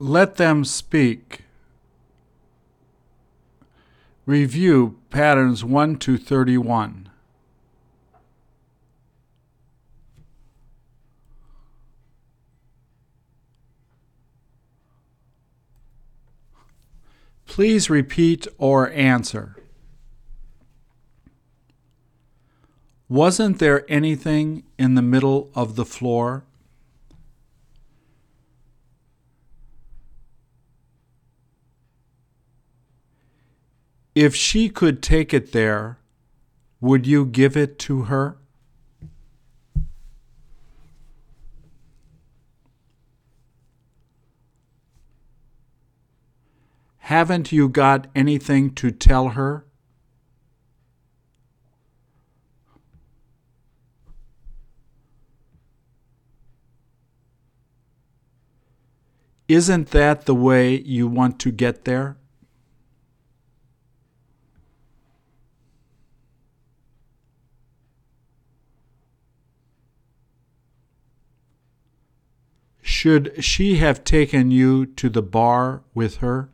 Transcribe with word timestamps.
Let 0.00 0.36
them 0.36 0.64
speak. 0.64 1.42
Review 4.26 4.98
patterns 5.10 5.64
1 5.64 5.96
to 5.98 6.16
31. 6.16 7.08
Please 17.46 17.90
repeat 17.90 18.46
or 18.56 18.90
answer. 18.92 19.56
Wasn't 23.08 23.58
there 23.58 23.84
anything 23.90 24.62
in 24.78 24.94
the 24.94 25.02
middle 25.02 25.50
of 25.56 25.74
the 25.74 25.84
floor? 25.84 26.44
If 34.20 34.34
she 34.34 34.68
could 34.68 35.00
take 35.00 35.32
it 35.32 35.52
there, 35.52 36.00
would 36.80 37.06
you 37.06 37.24
give 37.24 37.56
it 37.56 37.78
to 37.86 38.02
her? 38.10 38.36
Haven't 46.96 47.52
you 47.52 47.68
got 47.68 48.08
anything 48.12 48.74
to 48.74 48.90
tell 48.90 49.28
her? 49.28 49.64
Isn't 59.46 59.90
that 59.90 60.26
the 60.26 60.34
way 60.34 60.76
you 60.76 61.06
want 61.06 61.38
to 61.38 61.52
get 61.52 61.84
there? 61.84 62.16
Should 73.00 73.44
she 73.44 73.76
have 73.76 74.02
taken 74.02 74.50
you 74.50 74.84
to 74.84 75.08
the 75.08 75.22
bar 75.22 75.84
with 75.94 76.16
her? 76.16 76.50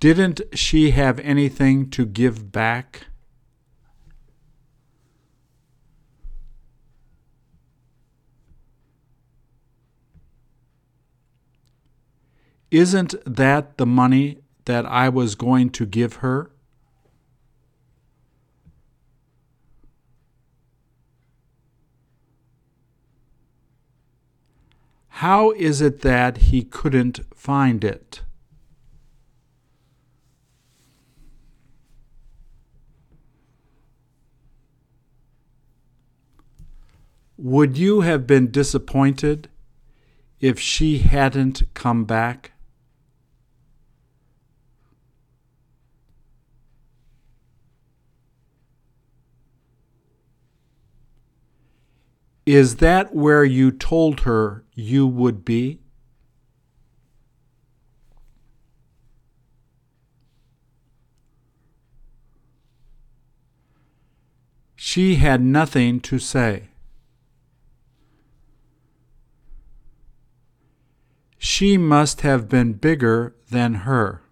Didn't 0.00 0.40
she 0.54 0.90
have 0.90 1.20
anything 1.20 1.88
to 1.90 2.04
give 2.04 2.50
back? 2.50 3.06
Isn't 12.72 13.14
that 13.24 13.78
the 13.78 13.86
money 13.86 14.43
that 14.64 14.86
I 14.86 15.08
was 15.08 15.34
going 15.34 15.70
to 15.70 15.86
give 15.86 16.16
her? 16.16 16.50
How 25.18 25.52
is 25.52 25.80
it 25.80 26.00
that 26.00 26.38
he 26.38 26.64
couldn't 26.64 27.20
find 27.34 27.84
it? 27.84 28.22
Would 37.36 37.76
you 37.76 38.00
have 38.00 38.26
been 38.26 38.50
disappointed 38.50 39.48
if 40.40 40.58
she 40.58 40.98
hadn't 40.98 41.62
come 41.74 42.04
back? 42.04 42.53
Is 52.46 52.76
that 52.76 53.14
where 53.14 53.44
you 53.44 53.70
told 53.70 54.20
her 54.20 54.64
you 54.74 55.06
would 55.06 55.44
be? 55.44 55.80
She 64.76 65.14
had 65.14 65.40
nothing 65.40 66.00
to 66.00 66.18
say. 66.18 66.68
She 71.38 71.78
must 71.78 72.20
have 72.20 72.48
been 72.48 72.74
bigger 72.74 73.34
than 73.50 73.74
her. 73.86 74.23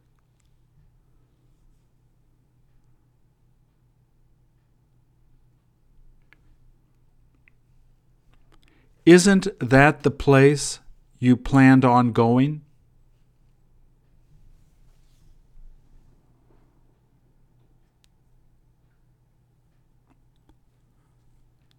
Isn't 9.04 9.48
that 9.58 10.04
the 10.04 10.10
place 10.10 10.78
you 11.18 11.36
planned 11.36 11.84
on 11.84 12.12
going? 12.12 12.62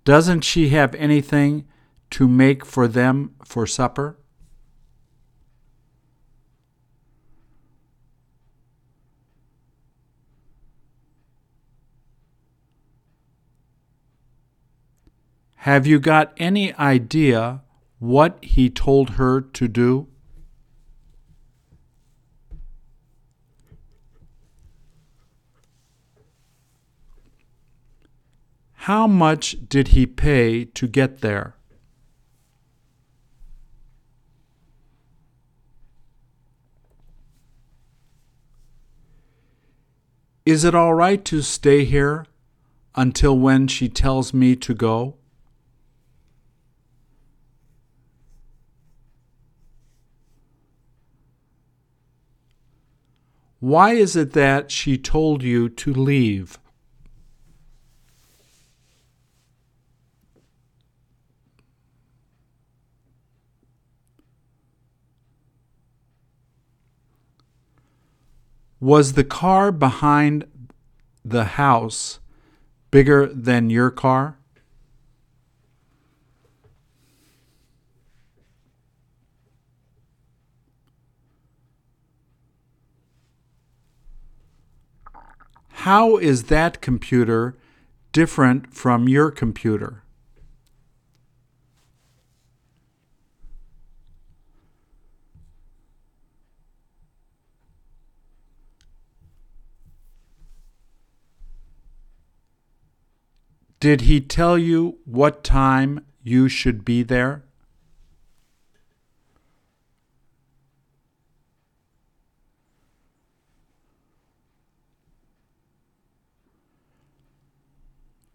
Doesn't 0.03 0.41
she 0.41 0.69
have 0.69 0.93
anything 0.95 1.65
to 2.11 2.27
make 2.27 2.65
for 2.65 2.89
them 2.89 3.35
for 3.45 3.65
supper? 3.65 4.17
Have 15.63 15.87
you 15.87 15.97
got 15.97 16.33
any 16.35 16.73
idea 16.73 17.61
what 17.97 18.37
he 18.43 18.69
told 18.69 19.11
her 19.11 19.39
to 19.39 19.69
do? 19.69 20.07
How 28.73 29.07
much 29.07 29.55
did 29.69 29.89
he 29.95 30.05
pay 30.05 30.65
to 30.65 30.85
get 30.85 31.21
there? 31.21 31.55
Is 40.45 40.65
it 40.65 40.75
all 40.75 40.93
right 40.93 41.23
to 41.23 41.41
stay 41.41 41.85
here 41.85 42.25
until 42.95 43.39
when 43.39 43.69
she 43.69 43.87
tells 43.87 44.33
me 44.33 44.57
to 44.57 44.73
go? 44.73 45.15
Why 53.63 53.93
is 53.93 54.17
it 54.17 54.33
that 54.33 54.71
she 54.71 54.97
told 54.97 55.41
you 55.41 55.69
to 55.69 55.93
leave? 55.93 56.59
Was 68.81 69.13
the 69.13 69.23
car 69.23 69.71
behind 69.71 70.43
the 71.23 71.45
house 71.45 72.19
bigger 72.91 73.27
than 73.27 73.69
your 73.69 73.91
car? 73.91 74.39
How 85.83 86.15
is 86.15 86.43
that 86.43 86.79
computer 86.79 87.57
different 88.13 88.73
from 88.73 89.09
your 89.09 89.29
computer? 89.29 90.03
Did 103.81 104.01
he 104.07 104.21
tell 104.21 104.57
you 104.57 104.99
what 105.03 105.43
time 105.43 106.05
you 106.21 106.47
should 106.47 106.85
be 106.85 107.03
there? 107.03 107.43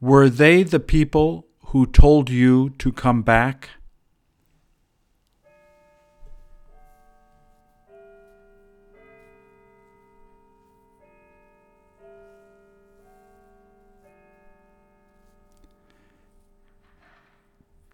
Were 0.01 0.29
they 0.29 0.63
the 0.63 0.79
people 0.79 1.49
who 1.67 1.85
told 1.85 2.31
you 2.31 2.71
to 2.79 2.93
come 2.93 3.23
back? 3.23 3.71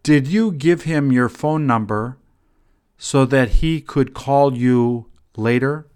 Did 0.03 0.27
you 0.29 0.53
give 0.53 0.83
him 0.83 1.11
your 1.11 1.31
phone 1.31 1.67
number 1.67 2.19
so 2.99 3.25
that 3.25 3.62
he 3.62 3.81
could 3.81 4.12
call 4.12 4.55
you 4.55 5.06
later? 5.35 5.87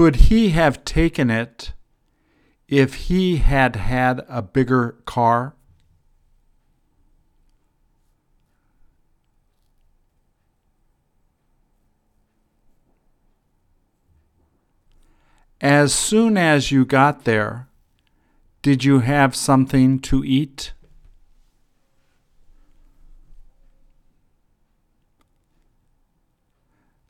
Could 0.00 0.16
he 0.16 0.48
have 0.48 0.82
taken 0.86 1.28
it 1.28 1.74
if 2.68 2.94
he 2.94 3.36
had 3.36 3.76
had 3.76 4.24
a 4.30 4.40
bigger 4.40 4.92
car? 5.04 5.54
As 15.60 15.92
soon 15.92 16.38
as 16.38 16.72
you 16.72 16.86
got 16.86 17.24
there, 17.24 17.68
did 18.62 18.82
you 18.82 19.00
have 19.00 19.36
something 19.36 19.98
to 19.98 20.24
eat? 20.24 20.72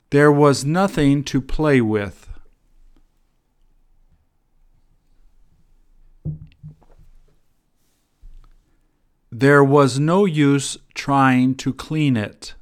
There 0.09 0.29
was 0.29 0.65
nothing 0.65 1.23
to 1.23 1.39
play 1.39 1.79
with. 1.79 2.30
There 9.33 9.63
was 9.63 9.97
no 9.97 10.25
use 10.25 10.77
trying 10.93 11.55
to 11.55 11.73
clean 11.73 12.17
it. 12.17 12.53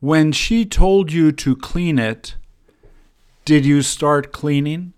When 0.00 0.32
she 0.32 0.64
told 0.64 1.12
you 1.12 1.30
to 1.30 1.54
clean 1.54 1.98
it, 1.98 2.36
did 3.44 3.66
you 3.66 3.82
start 3.82 4.32
cleaning? 4.32 4.94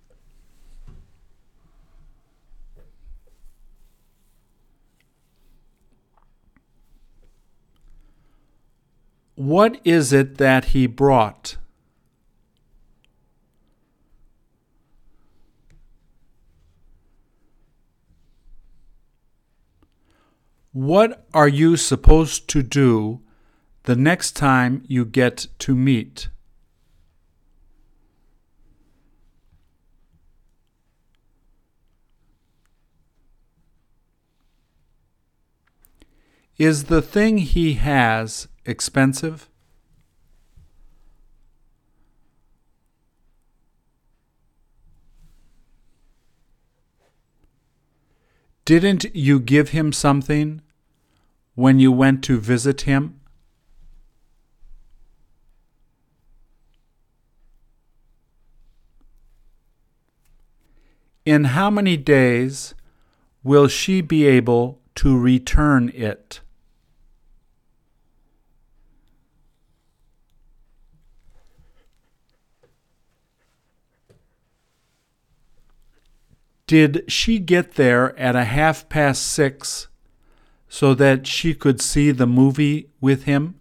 What 9.35 9.81
is 9.83 10.13
it 10.13 10.39
that 10.39 10.67
he 10.67 10.87
brought? 10.87 11.57
What 20.73 21.27
are 21.35 21.49
you 21.49 21.77
supposed 21.77 22.49
to 22.49 22.63
do 22.63 23.21
the 23.83 23.95
next 23.95 24.33
time 24.33 24.85
you 24.87 25.05
get 25.05 25.47
to 25.59 25.75
meet? 25.75 26.29
Is 36.57 36.85
the 36.85 37.03
thing 37.03 37.39
he 37.39 37.75
has 37.75 38.49
expensive? 38.65 39.51
Didn't 48.65 49.05
you 49.15 49.41
give 49.41 49.71
him 49.71 49.93
something 49.93 50.63
when 51.55 51.81
you 51.81 51.91
went 51.91 52.23
to 52.25 52.39
visit 52.39 52.83
him? 52.83 53.21
In 61.25 61.45
how 61.45 61.71
many 61.71 61.97
days 61.97 62.75
will 63.43 63.69
she 63.69 64.01
be 64.01 64.27
able 64.27 64.81
to 64.97 65.19
return 65.19 65.89
it? 65.95 66.41
Did 76.73 77.05
she 77.07 77.39
get 77.39 77.75
there 77.75 78.19
at 78.19 78.35
a 78.35 78.45
half 78.45 78.89
past 78.89 79.27
six 79.27 79.89
so 80.71 80.95
that 80.95 81.27
she 81.27 81.53
could 81.53 81.83
see 81.83 82.13
the 82.13 82.27
movie 82.27 82.89
with 82.99 83.25
him? 83.25 83.57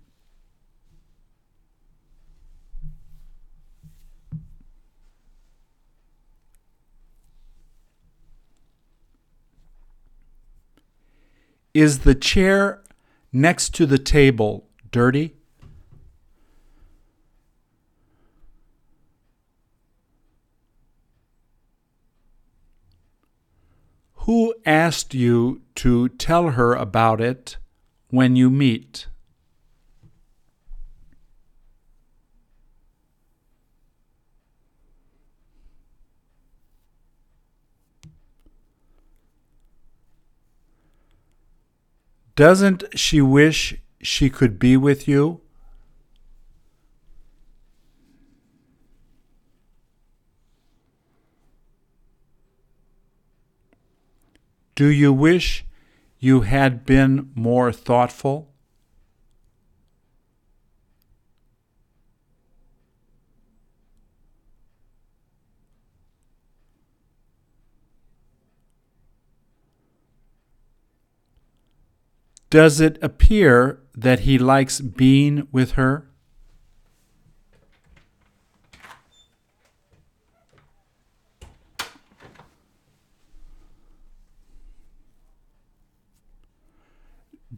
Is 11.73 11.99
the 11.99 12.15
chair 12.15 12.81
next 13.33 13.75
to 13.75 13.85
the 13.85 13.99
table 13.99 14.69
dirty? 14.89 15.35
Who 24.25 24.53
asked 24.67 25.15
you 25.15 25.63
to 25.75 26.07
tell 26.09 26.51
her 26.51 26.75
about 26.75 27.19
it 27.19 27.57
when 28.09 28.35
you 28.35 28.51
meet? 28.51 29.07
Doesn't 42.35 42.83
she 42.95 43.21
wish 43.21 43.75
she 44.03 44.29
could 44.29 44.59
be 44.59 44.77
with 44.77 45.07
you? 45.07 45.41
Do 54.75 54.87
you 54.87 55.11
wish 55.11 55.65
you 56.19 56.41
had 56.41 56.85
been 56.85 57.31
more 57.35 57.71
thoughtful? 57.71 58.51
Does 72.51 72.81
it 72.81 73.01
appear 73.01 73.81
that 73.95 74.21
he 74.21 74.37
likes 74.37 74.81
being 74.81 75.47
with 75.53 75.71
her? 75.71 76.10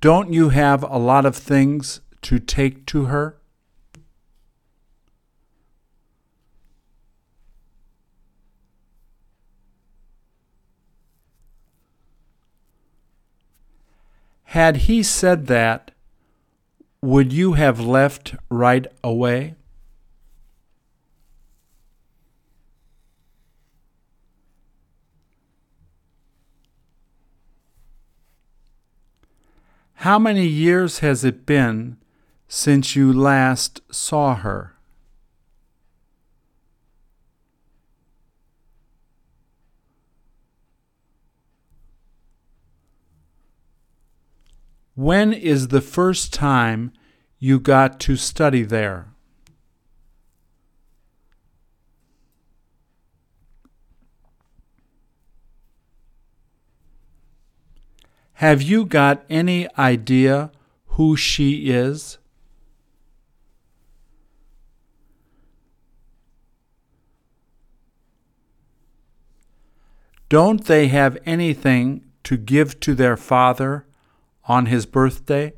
Don't 0.04 0.34
you 0.34 0.50
have 0.50 0.84
a 0.84 0.98
lot 0.98 1.26
of 1.26 1.34
things 1.34 2.02
to 2.24 2.38
take 2.38 2.86
to 2.88 3.06
her? 3.06 3.38
Had 14.44 14.76
he 14.92 15.02
said 15.04 15.48
that, 15.48 15.92
would 17.02 17.32
you 17.32 17.54
have 17.54 17.80
left 17.80 18.36
right 18.50 18.88
away? 19.06 19.56
How 30.04 30.20
many 30.20 30.46
years 30.46 31.00
has 31.00 31.24
it 31.24 31.46
been 31.46 31.96
since 32.50 32.94
you 32.94 33.14
last 33.14 33.80
saw 33.90 34.36
her? 34.36 34.74
When 44.94 45.32
is 45.32 45.70
the 45.70 45.80
first 45.80 46.34
time 46.34 46.92
you 47.40 47.62
got 47.62 48.02
to 48.02 48.18
study 48.18 48.64
there? 48.64 49.13
Have 58.34 58.62
you 58.62 58.86
got 58.86 59.24
any 59.30 59.68
idea 59.78 60.52
who 60.88 61.16
she 61.16 61.70
is? 61.70 62.18
Don't 70.30 70.66
they 70.66 70.88
have 70.88 71.18
anything 71.28 72.06
to 72.24 72.38
give 72.38 72.80
to 72.80 72.96
their 72.96 73.16
father 73.16 73.86
on 74.46 74.66
his 74.66 74.88
birthday? 74.88 75.54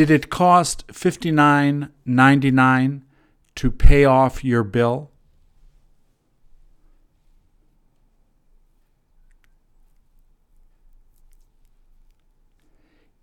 Did 0.00 0.10
it 0.10 0.30
cost 0.30 0.90
fifty 0.90 1.30
nine 1.30 1.92
ninety 2.06 2.50
nine 2.50 3.04
to 3.54 3.70
pay 3.70 4.06
off 4.06 4.42
your 4.42 4.64
bill? 4.64 5.10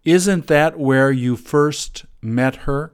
Isn't 0.05 0.46
that 0.46 0.77
where 0.77 1.12
you 1.12 1.36
first 1.36 2.05
met 2.22 2.57
her? 2.67 2.93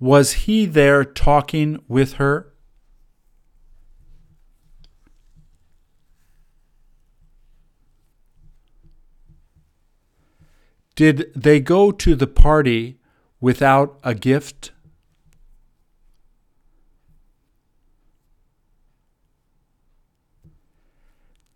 Was 0.00 0.32
he 0.32 0.64
there 0.64 1.04
talking 1.04 1.84
with 1.88 2.14
her? 2.14 2.54
Did 10.98 11.30
they 11.32 11.60
go 11.60 11.92
to 11.92 12.16
the 12.16 12.26
party 12.26 12.98
without 13.40 14.00
a 14.02 14.16
gift? 14.16 14.72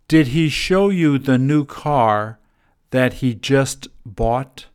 Did 0.07 0.27
he 0.27 0.47
show 0.47 0.87
you 0.87 1.19
the 1.19 1.37
new 1.37 1.65
car 1.65 2.39
that 2.91 3.15
he 3.15 3.33
just 3.35 3.89
bought? 4.05 4.67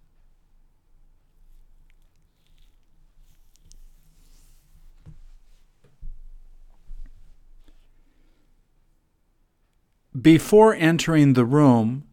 Before 10.20 10.75
entering 10.75 11.32
the 11.32 11.46
room, 11.46 12.07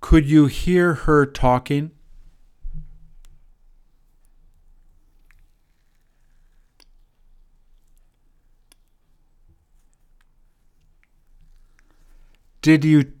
could 0.00 0.26
you 0.26 0.46
hear 0.46 0.94
her 0.94 1.26
talking? 1.26 1.90
Did 12.62 12.84
you 12.84 13.12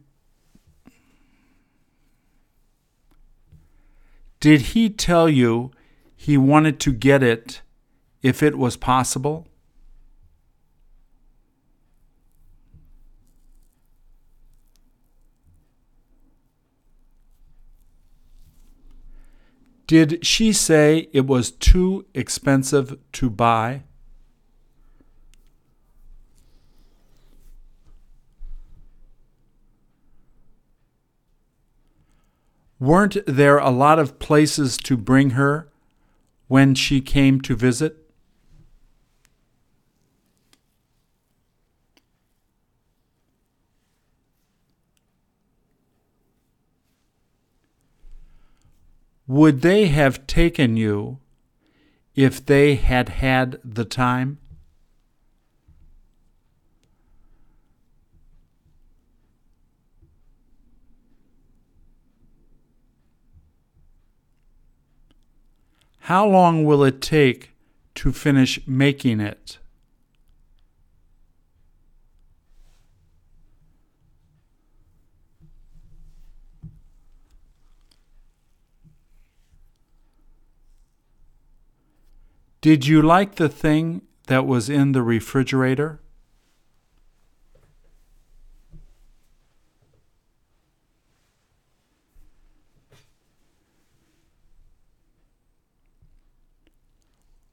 Did 4.40 4.60
he 4.60 4.88
tell 4.88 5.28
you 5.28 5.72
he 6.16 6.36
wanted 6.36 6.78
to 6.80 6.92
get 6.92 7.24
it 7.24 7.60
if 8.22 8.42
it 8.42 8.56
was 8.56 8.76
possible? 8.76 9.47
Did 19.88 20.24
she 20.24 20.52
say 20.52 21.08
it 21.14 21.26
was 21.26 21.50
too 21.50 22.04
expensive 22.12 22.98
to 23.12 23.30
buy? 23.30 23.84
Weren't 32.78 33.16
there 33.26 33.56
a 33.56 33.70
lot 33.70 33.98
of 33.98 34.18
places 34.18 34.76
to 34.76 34.98
bring 34.98 35.30
her 35.30 35.72
when 36.48 36.74
she 36.74 37.00
came 37.00 37.40
to 37.40 37.56
visit? 37.56 38.07
Would 49.28 49.60
they 49.60 49.88
have 49.88 50.26
taken 50.26 50.78
you 50.78 51.18
if 52.14 52.44
they 52.44 52.76
had 52.76 53.10
had 53.10 53.60
the 53.62 53.84
time? 53.84 54.38
How 65.98 66.26
long 66.26 66.64
will 66.64 66.82
it 66.82 67.02
take 67.02 67.50
to 67.96 68.12
finish 68.12 68.66
making 68.66 69.20
it? 69.20 69.58
Did 82.60 82.86
you 82.86 83.02
like 83.02 83.36
the 83.36 83.48
thing 83.48 84.02
that 84.26 84.46
was 84.46 84.68
in 84.68 84.92
the 84.92 85.02
refrigerator? 85.02 86.00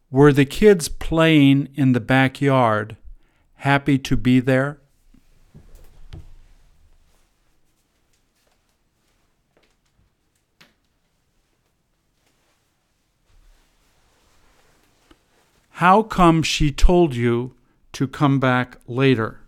Were 0.09 0.33
the 0.33 0.45
kids 0.45 0.87
playing 0.87 1.69
in 1.75 1.91
the 1.91 1.99
backyard 1.99 2.97
happy 3.55 3.99
to 3.99 4.17
be 4.17 4.39
there? 4.39 4.79
How 15.79 16.03
come 16.03 16.41
she 16.41 16.71
told 16.71 17.15
you 17.15 17.53
to 17.91 18.07
come 18.07 18.39
back 18.39 18.77
later? 18.87 19.41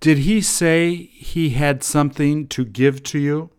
Did 0.00 0.16
he 0.20 0.40
say 0.40 0.94
he 0.94 1.50
had 1.50 1.82
something 1.82 2.48
to 2.48 2.64
give 2.64 3.02
to 3.02 3.18
you? 3.18 3.50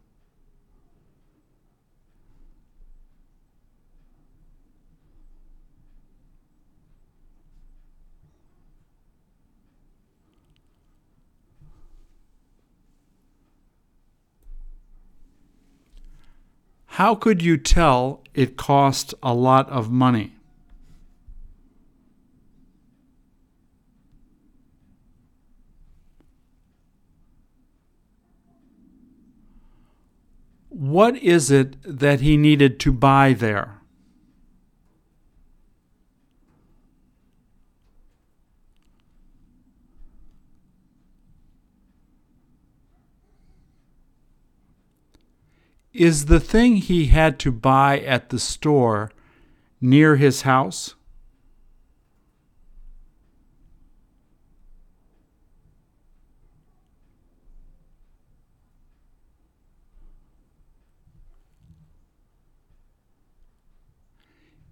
How 16.95 17.15
could 17.15 17.41
you 17.41 17.55
tell 17.55 18.21
it 18.33 18.57
cost 18.57 19.13
a 19.24 19.33
lot 19.33 19.69
of 19.69 19.89
money? 19.89 20.33
What 30.67 31.15
is 31.15 31.50
it 31.50 31.77
that 31.83 32.19
he 32.19 32.36
needed 32.36 32.77
to 32.81 32.91
buy 32.91 33.31
there? 33.31 33.81
Is 46.01 46.25
the 46.25 46.39
thing 46.39 46.77
he 46.77 47.05
had 47.13 47.38
to 47.41 47.51
buy 47.51 48.00
at 48.00 48.29
the 48.29 48.39
store 48.39 49.12
near 49.79 50.15
his 50.15 50.41
house? 50.41 50.96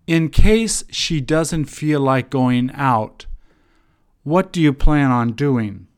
In 0.07 0.29
case 0.29 0.83
she 0.89 1.21
doesn't 1.21 1.65
feel 1.65 1.99
like 1.99 2.31
going 2.31 2.71
out, 2.73 3.27
what 4.23 4.51
do 4.51 4.59
you 4.59 4.73
plan 4.73 5.11
on 5.11 5.33
doing? 5.33 5.88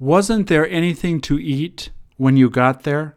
Wasn't 0.00 0.46
there 0.46 0.66
anything 0.66 1.20
to 1.20 1.38
eat 1.38 1.90
when 2.16 2.34
you 2.34 2.48
got 2.48 2.84
there? 2.84 3.16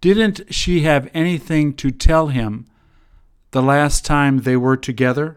Didn't 0.00 0.54
she 0.54 0.80
have 0.84 1.10
anything 1.12 1.74
to 1.74 1.90
tell 1.90 2.28
him 2.28 2.64
the 3.50 3.60
last 3.60 4.06
time 4.06 4.38
they 4.38 4.56
were 4.56 4.78
together? 4.78 5.36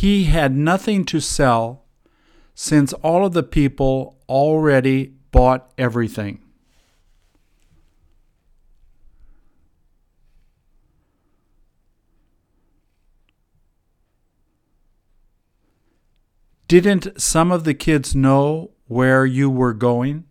He 0.00 0.24
had 0.24 0.56
nothing 0.56 1.04
to 1.04 1.20
sell 1.20 1.84
since 2.54 2.94
all 2.94 3.26
of 3.26 3.34
the 3.34 3.42
people 3.42 4.16
already 4.30 5.12
bought 5.30 5.70
everything. 5.76 6.40
Didn't 16.66 17.20
some 17.20 17.52
of 17.52 17.64
the 17.64 17.74
kids 17.74 18.14
know 18.14 18.70
where 18.86 19.26
you 19.26 19.50
were 19.50 19.74
going? 19.74 20.24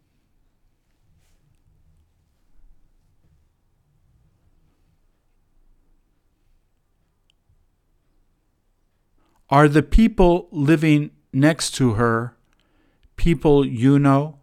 Are 9.49 9.67
the 9.67 9.81
people 9.81 10.47
living 10.51 11.11
next 11.33 11.71
to 11.75 11.93
her 11.93 12.35
people 13.15 13.65
you 13.65 13.97
know? 13.99 14.39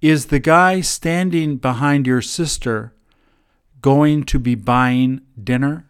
Is 0.00 0.26
the 0.26 0.38
guy 0.38 0.82
standing 0.82 1.56
behind 1.56 2.06
your 2.06 2.22
sister 2.22 2.94
going 3.80 4.24
to 4.24 4.38
be 4.38 4.54
buying 4.54 5.22
dinner? 5.42 5.85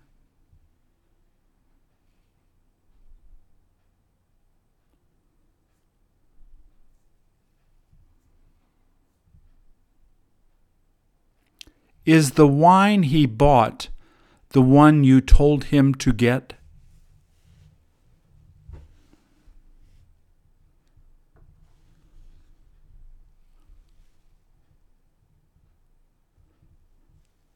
Is 12.06 12.32
the 12.32 12.46
wine 12.46 13.02
he 13.02 13.26
bought 13.26 13.88
the 14.50 14.62
one 14.62 15.02
you 15.02 15.20
told 15.20 15.64
him 15.64 15.92
to 15.96 16.12
get? 16.12 16.54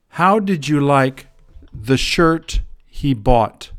How 0.09 0.41
did 0.41 0.67
you 0.67 0.81
like 0.81 1.29
the 1.73 1.97
shirt 1.97 2.61
he 2.87 3.15
bought? 3.15 3.71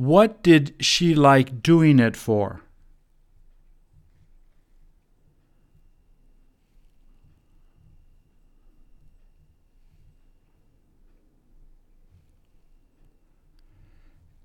What 0.00 0.42
did 0.42 0.76
she 0.80 1.14
like 1.14 1.62
doing 1.62 1.98
it 1.98 2.16
for? 2.16 2.62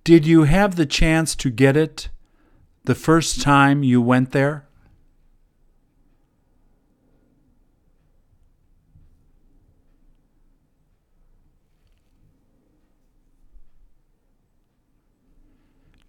Did 0.03 0.27
you 0.27 0.43
have 0.43 0.75
the 0.75 0.85
chance 0.85 1.37
to 1.37 1.49
get 1.49 1.77
it 1.77 2.09
the 2.83 2.93
first 2.93 3.41
time 3.41 3.81
you 3.81 4.01
went 4.01 4.33
there? 4.33 4.64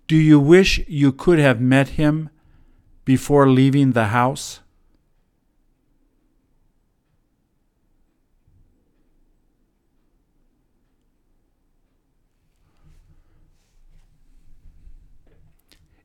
Do 0.07 0.17
you 0.17 0.39
wish 0.39 0.81
you 0.87 1.11
could 1.11 1.41
have 1.41 1.61
met 1.61 1.91
him 1.91 2.31
before 3.05 3.49
leaving 3.49 3.93
the 3.93 4.07
house? 4.07 4.61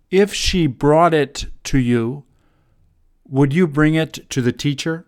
If 0.10 0.34
she 0.34 0.68
brought 0.68 1.14
it 1.14 1.46
to 1.66 1.78
you, 1.78 2.26
would 3.26 3.54
you 3.54 3.68
bring 3.68 3.96
it 3.96 4.30
to 4.32 4.42
the 4.42 4.52
teacher? 4.52 5.06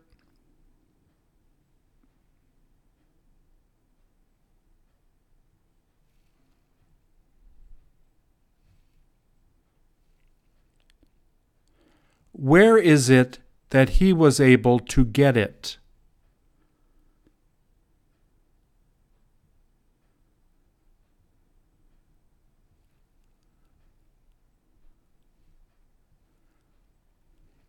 Where 12.33 12.77
is 12.77 13.09
it 13.09 13.39
that 13.69 13.89
he 14.01 14.11
was 14.11 14.39
able 14.39 14.79
to 14.79 15.05
get 15.05 15.37
it? 15.37 15.77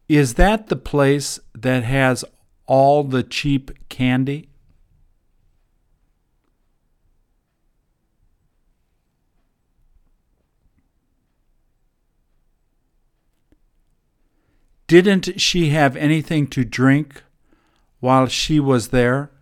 Is 0.09 0.35
that 0.35 0.68
the 0.68 0.77
place 0.77 1.40
that 1.55 1.85
has 1.85 2.24
all 2.66 3.05
the 3.05 3.22
cheap 3.22 3.70
candy? 3.88 4.48
Didn't 14.94 15.40
she 15.40 15.70
have 15.70 15.96
anything 15.96 16.46
to 16.54 16.64
drink 16.64 17.24
while 17.98 18.28
she 18.28 18.61
was 18.61 18.90
there? 18.90 19.33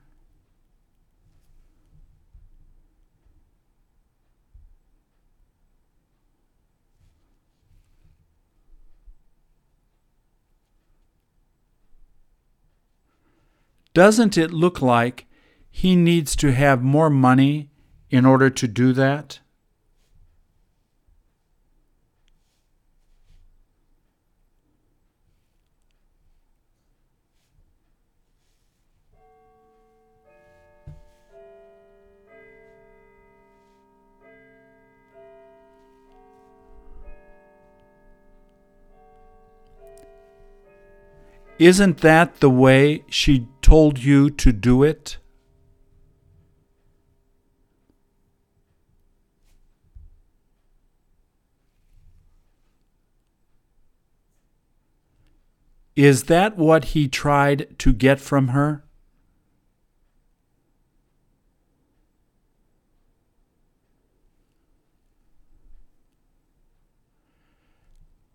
Doesn't 13.93 14.39
it 14.39 14.55
look 14.55 14.81
like 14.81 15.27
he 15.71 15.95
needs 15.97 16.35
to 16.37 16.53
have 16.53 16.83
more 16.83 17.11
money 17.11 17.69
in 18.09 18.25
order 18.25 18.49
to 18.49 18.67
do 18.67 18.95
that? 18.95 19.41
Isn't 41.63 41.99
that 41.99 42.41
the 42.41 42.51
way 42.51 43.05
she 43.09 43.47
told 43.61 44.01
you 44.01 44.31
to 44.31 44.53
do 44.53 44.83
it? 44.83 45.19
Is 55.95 56.25
that 56.25 56.57
what 56.57 56.87
he 56.87 57.07
tried 57.07 57.79
to 57.79 57.93
get 57.93 58.19
from 58.19 58.49
her? 58.49 58.83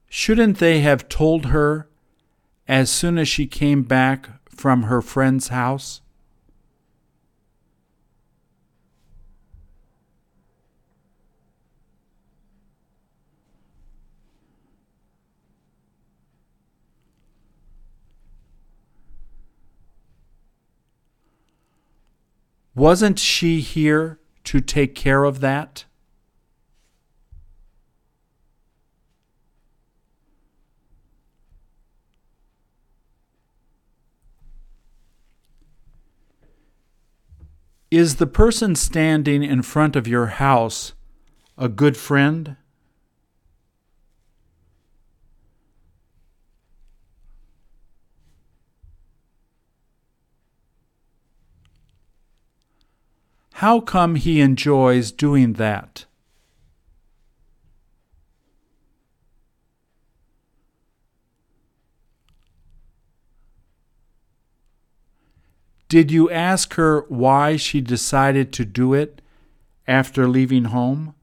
Shouldn't 0.07 0.59
they 0.59 0.79
have 0.79 1.09
told 1.09 1.47
her 1.47 1.86
as 2.67 2.89
soon 2.89 3.17
as 3.17 3.27
she 3.27 3.47
came 3.47 3.83
back 3.83 4.29
from 4.49 4.83
her 4.83 5.01
friend's 5.01 5.47
house? 5.49 6.01
Wasn't 22.75 23.17
she 23.17 23.59
here 23.61 24.19
to 24.43 24.61
take 24.61 24.93
care 24.93 25.23
of 25.23 25.39
that? 25.39 25.86
Is 37.89 38.17
the 38.17 38.27
person 38.27 38.75
standing 38.75 39.43
in 39.43 39.61
front 39.61 39.95
of 39.95 40.09
your 40.09 40.25
house 40.25 40.91
a 41.57 41.69
good 41.69 41.95
friend? 41.95 42.57
How 53.53 53.79
come 53.79 54.15
he 54.15 54.41
enjoys 54.41 55.13
doing 55.13 55.53
that? 55.53 56.06
Did 65.89 66.11
you 66.11 66.29
ask 66.29 66.73
her 66.73 67.05
why 67.07 67.55
she 67.55 67.79
decided 67.79 68.51
to 68.53 68.65
do 68.65 68.93
it 68.93 69.21
after 69.87 70.27
leaving 70.27 70.65
home? 70.65 71.13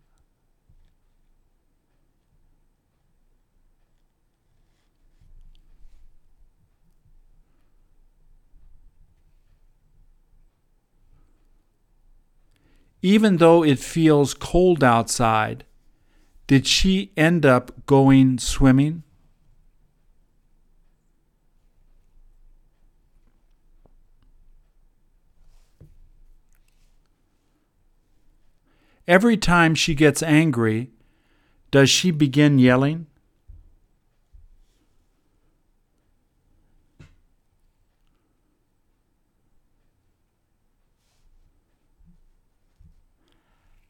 Even 13.02 13.36
though 13.36 13.62
it 13.62 13.78
feels 13.78 14.32
cold 14.32 14.82
outside, 14.82 15.66
did 16.46 16.66
she 16.66 17.12
end 17.18 17.44
up 17.44 17.84
going 17.84 18.38
swimming? 18.38 19.02
Every 29.06 29.36
time 29.36 29.74
she 29.74 29.94
gets 29.94 30.22
angry, 30.22 30.90
does 31.70 31.90
she 31.90 32.10
begin 32.10 32.58
yelling? 32.58 33.06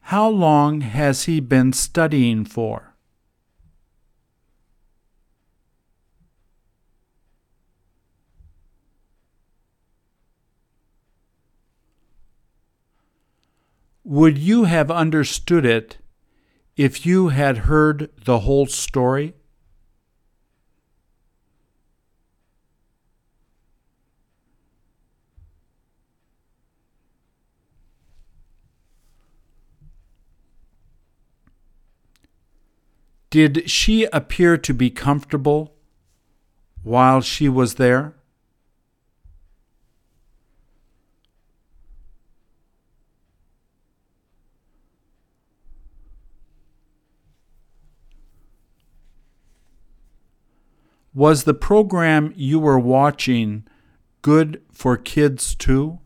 How 0.09 0.27
long 0.27 0.81
has 0.81 1.23
he 1.23 1.39
been 1.39 1.71
studying 1.71 2.45
for? 2.45 2.94
Would 14.07 14.37
you 14.37 14.65
have 14.65 14.91
understood 14.91 15.65
it 15.65 15.97
if 16.77 17.07
you 17.07 17.29
had 17.29 17.65
heard 17.65 18.11
the 18.23 18.41
whole 18.41 18.67
story? 18.67 19.33
Did 33.31 33.67
she 33.67 34.05
appear 34.13 34.55
to 34.55 34.73
be 34.75 34.91
comfortable 34.91 35.73
while 36.83 37.21
she 37.21 37.49
was 37.49 37.73
there? 37.75 38.13
Was 51.15 51.45
the 51.45 51.53
program 51.53 52.33
you 52.35 52.59
were 52.59 52.77
watching 52.77 53.65
good 54.21 54.61
for 54.69 54.97
kids 54.97 55.55
too? 55.55 55.99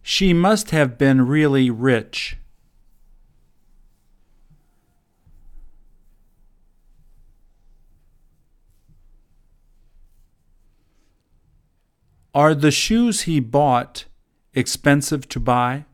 She 0.00 0.32
must 0.32 0.70
have 0.70 0.96
been 0.96 1.26
really 1.26 1.70
rich. 1.70 2.38
Are 12.32 12.54
the 12.54 12.70
shoes 12.70 13.22
he 13.22 13.40
bought 13.40 14.04
expensive 14.58 15.28
to 15.28 15.38
buy? 15.38 15.84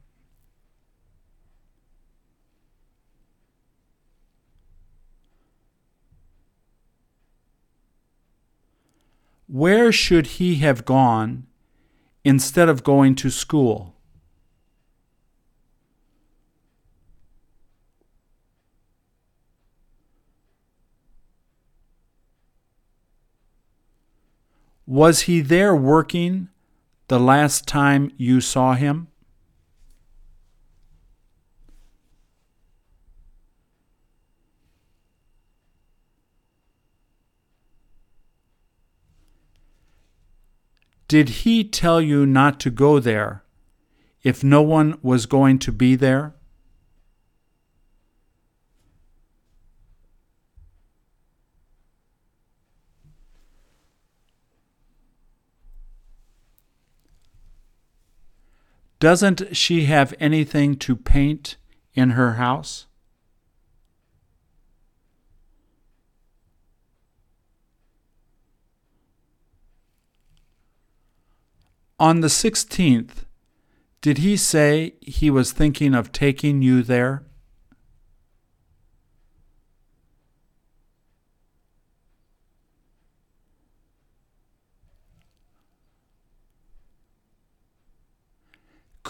Where 9.47 9.93
should 9.93 10.27
he 10.39 10.57
have 10.57 10.85
gone 10.85 11.47
instead 12.25 12.69
of 12.69 12.83
going 12.83 13.15
to 13.17 13.31
school? 13.31 13.95
Was 24.87 25.23
he 25.23 25.41
there 25.41 25.77
working 25.77 26.49
the 27.09 27.21
last 27.21 27.67
time 27.67 28.11
you 28.17 28.41
saw 28.41 28.75
him? 28.75 29.09
Did 41.07 41.29
he 41.29 41.63
tell 41.63 42.01
you 42.01 42.27
not 42.27 42.59
to 42.61 42.71
go 42.71 42.99
there 42.99 43.45
if 44.23 44.43
no 44.43 44.63
one 44.63 44.99
was 45.03 45.27
going 45.27 45.59
to 45.61 45.71
be 45.71 45.95
there? 45.95 46.35
Doesn't 59.05 59.55
she 59.55 59.85
have 59.85 60.15
anything 60.19 60.77
to 60.77 60.97
paint 60.97 61.59
in 61.93 62.13
her 62.13 62.37
house? 62.37 62.87
On 72.01 72.21
the 72.21 72.29
16th, 72.29 73.27
Did 74.01 74.17
he 74.17 74.39
say 74.39 74.95
he 75.03 75.29
was 75.29 75.53
thinking 75.53 75.95
of 75.95 76.11
taking 76.11 76.63
you 76.63 76.83
there? 76.83 77.25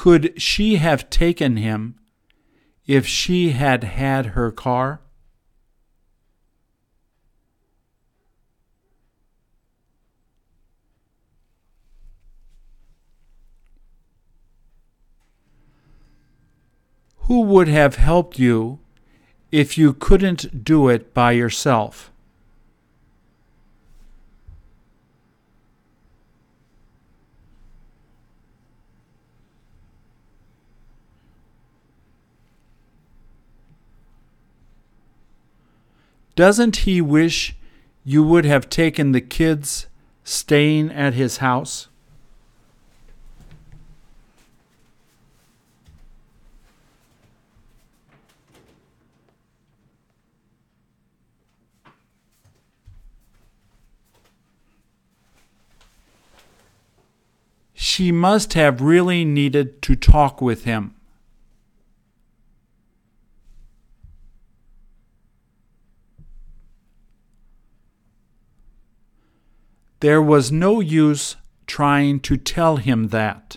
Could 0.05 0.39
she 0.39 0.77
have 0.77 1.09
taken 1.09 1.57
him 1.57 1.99
if 2.87 3.07
she 3.07 3.53
had 3.53 3.85
had 3.85 4.37
her 4.37 4.53
car? 4.53 5.01
Who 17.21 17.41
would 17.41 17.69
have 17.69 17.97
helped 17.97 18.39
you 18.39 18.81
if 19.51 19.79
you 19.79 19.95
couldn't 19.95 20.63
do 20.63 20.91
it 20.91 21.15
by 21.15 21.33
yourself? 21.33 22.13
Doesn't 36.37 36.77
he 36.79 37.01
wish 37.01 37.55
you 38.05 38.23
would 38.25 38.45
have 38.45 38.69
taken 38.69 39.13
the 39.13 39.21
kids 39.21 39.87
staying 40.25 40.91
at 40.91 41.15
his 41.15 41.39
house? 41.39 41.89
She 57.75 58.11
must 58.11 58.55
have 58.55 58.81
really 58.81 59.25
needed 59.25 59.81
to 59.83 59.95
talk 59.95 60.41
with 60.41 60.65
him. 60.65 60.97
There 70.05 70.21
was 70.21 70.53
no 70.53 70.81
use 70.81 71.37
trying 71.67 72.21
to 72.29 72.37
tell 72.37 72.77
him 72.77 73.09
that. 73.09 73.57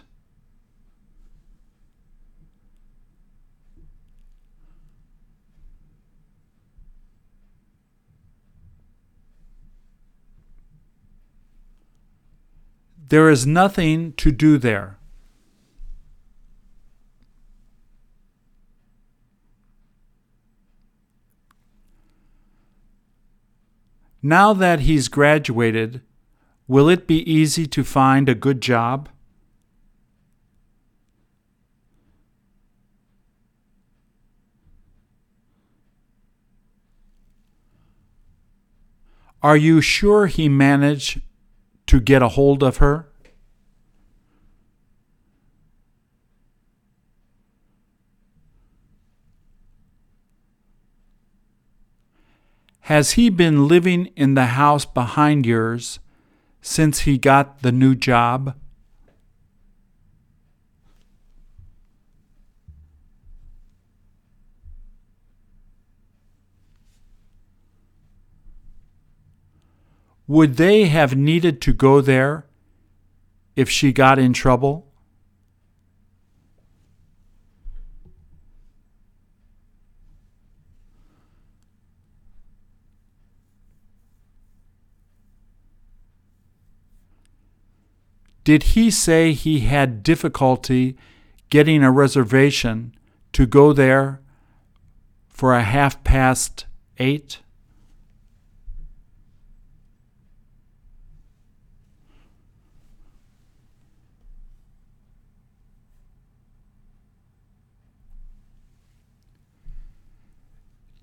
There 13.10 13.30
is 13.30 13.46
nothing 13.46 14.14
to 14.14 14.32
do 14.32 14.58
there. 14.58 14.98
Now 24.24 24.54
that 24.54 24.80
he's 24.80 25.10
graduated, 25.10 26.04
will 26.68 26.90
it 26.90 27.08
be 27.08 27.20
easy 27.30 27.66
to 27.66 27.84
find 27.84 28.28
a 28.28 28.36
good 28.36 28.62
job? 28.62 29.10
Are 39.42 39.56
you 39.56 39.82
sure 39.82 40.26
he 40.28 40.50
managed 40.50 41.22
to 41.86 42.02
get 42.02 42.22
a 42.22 42.30
hold 42.30 42.64
of 42.64 42.78
her? 42.78 43.08
Has 52.82 53.12
he 53.12 53.30
been 53.30 53.68
living 53.68 54.08
in 54.16 54.34
the 54.34 54.48
house 54.48 54.86
behind 54.86 55.46
yours 55.46 56.00
since 56.68 57.00
he 57.00 57.18
got 57.18 57.62
the 57.62 57.72
new 57.72 57.96
job? 57.96 58.54
Would 70.28 70.58
they 70.58 70.86
have 70.88 71.16
needed 71.16 71.62
to 71.62 71.72
go 71.72 72.02
there 72.02 72.46
if 73.56 73.70
she 73.70 73.94
got 73.94 74.20
in 74.20 74.34
trouble? 74.34 74.87
Did 88.48 88.64
he 88.64 88.90
say 88.92 89.34
he 89.34 89.60
had 89.60 90.04
difficulty 90.04 90.96
getting 91.50 91.84
a 91.84 91.92
reservation 91.92 92.96
to 93.34 93.46
go 93.46 93.74
there 93.74 94.22
for 95.28 95.54
a 95.54 95.64
half 95.64 96.02
past 96.06 96.66
eight? 96.98 97.40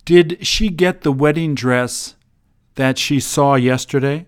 Did 0.06 0.46
she 0.46 0.70
get 0.70 1.02
the 1.02 1.12
wedding 1.12 1.54
dress 1.54 2.14
that 2.76 2.96
she 2.96 3.20
saw 3.20 3.56
yesterday? 3.56 4.24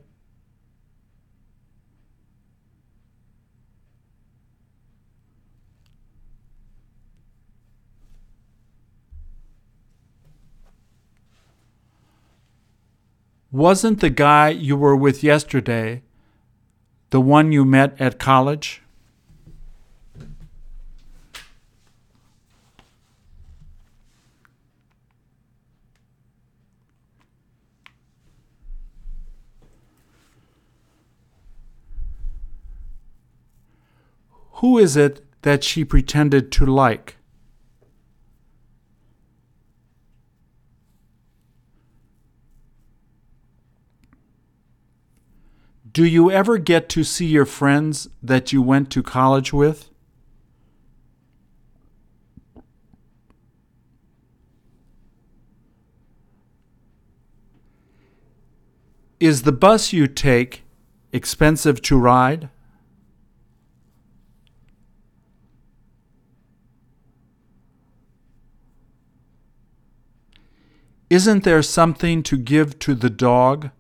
Wasn't 13.57 14.01
the 14.01 14.11
guy 14.11 14.51
you 14.51 14.77
were 14.77 14.95
with 14.95 15.23
yesterday 15.23 16.03
the 17.09 17.23
one 17.23 17.53
you 17.53 17.65
met 17.65 17.99
at 17.99 18.19
college? 18.19 18.83
Who 34.57 34.77
is 34.77 34.99
it 34.99 35.25
that 35.41 35.65
she 35.65 35.83
pretended 35.83 36.53
to 36.53 36.67
like? 36.67 37.17
Do 45.97 46.05
you 46.05 46.31
ever 46.31 46.59
get 46.59 46.91
to 46.91 47.03
see 47.05 47.25
your 47.25 47.47
friends 47.47 48.07
that 48.23 48.53
you 48.53 48.61
went 48.61 48.91
to 48.91 49.03
college 49.03 49.51
with? 49.51 49.89
Is 59.19 59.45
the 59.45 59.53
bus 59.53 59.95
you 59.95 60.07
take 60.07 60.65
expensive 61.15 61.81
to 61.81 61.97
ride? 61.97 62.51
Isn't 71.09 71.45
there 71.45 71.63
something 71.63 72.23
to 72.25 72.37
give 72.37 72.79
to 72.81 72.95
the 72.95 73.09
dog 73.09 73.71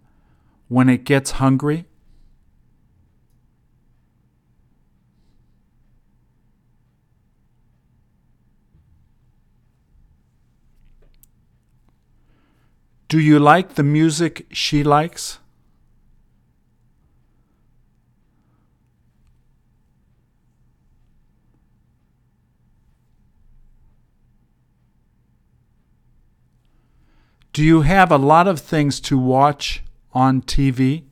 when 0.69 0.89
it 0.89 1.05
gets 1.05 1.33
hungry? 1.33 1.85
Do 13.09 13.21
you 13.21 13.38
like 13.38 13.75
the 13.75 13.85
music 13.85 14.47
she 14.51 14.83
likes? 14.83 15.38
Do 27.53 27.64
you 27.64 27.83
have 27.83 28.11
a 28.12 28.19
lot 28.19 28.49
of 28.49 28.61
things 28.61 29.01
to 29.01 29.16
watch 29.16 29.83
on 30.12 30.42
TV? 30.42 31.05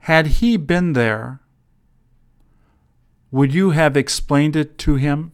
Had 0.00 0.26
he 0.26 0.56
been 0.56 0.92
there, 0.92 1.40
would 3.30 3.52
you 3.52 3.70
have 3.70 3.96
explained 3.96 4.56
it 4.56 4.78
to 4.78 4.96
him? 4.96 5.32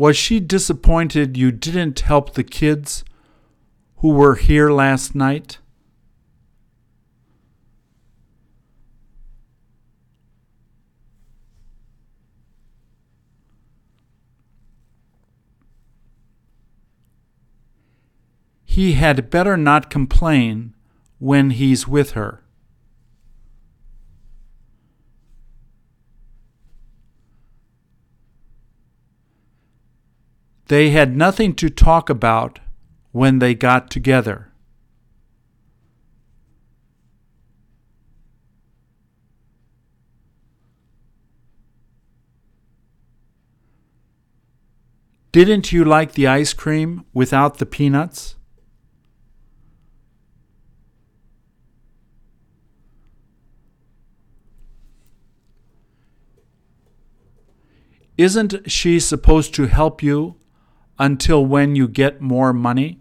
Was 0.00 0.16
she 0.16 0.40
disappointed 0.40 1.36
you 1.36 1.52
didn't 1.52 2.00
help 2.00 2.32
the 2.32 2.42
kids 2.42 3.04
who 3.96 4.08
were 4.08 4.36
here 4.36 4.70
last 4.70 5.14
night? 5.14 5.58
He 18.80 18.94
had 18.94 19.28
better 19.28 19.58
not 19.58 19.90
complain 19.90 20.74
when 21.18 21.50
he's 21.50 21.86
with 21.86 22.12
her. 22.12 22.42
They 30.68 30.88
had 30.88 31.14
nothing 31.14 31.54
to 31.56 31.68
talk 31.68 32.08
about 32.08 32.58
when 33.12 33.38
they 33.38 33.54
got 33.54 33.90
together. 33.90 34.50
Didn't 45.32 45.70
you 45.70 45.84
like 45.84 46.12
the 46.12 46.26
ice 46.26 46.54
cream 46.54 47.04
without 47.12 47.58
the 47.58 47.66
peanuts? 47.66 48.36
Isn't 58.20 58.70
she 58.70 59.00
supposed 59.00 59.54
to 59.54 59.64
help 59.64 60.02
you 60.02 60.36
until 60.98 61.46
when 61.46 61.74
you 61.74 61.88
get 61.88 62.20
more 62.20 62.52
money? 62.52 63.00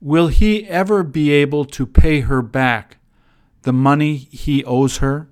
Will 0.00 0.28
he 0.28 0.68
ever 0.68 1.02
be 1.02 1.32
able 1.32 1.64
to 1.64 1.84
pay 1.84 2.20
her 2.20 2.40
back 2.40 2.98
the 3.62 3.72
money 3.72 4.14
he 4.16 4.62
owes 4.62 4.98
her? 4.98 5.28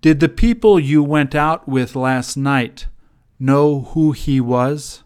Did 0.00 0.20
the 0.20 0.30
people 0.30 0.80
you 0.80 1.02
went 1.02 1.34
out 1.34 1.68
with 1.68 1.94
last 1.94 2.36
night 2.36 2.86
know 3.38 3.82
who 3.92 4.12
he 4.12 4.40
was? 4.40 5.02